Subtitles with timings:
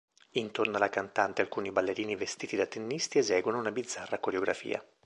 [0.31, 4.83] Intorno alla cantante alcuni ballerini vestiti da tennisti eseguono una bizzarra coreografia.